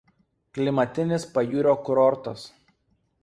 [0.57, 2.47] Klimatinis pajūrio kurortas.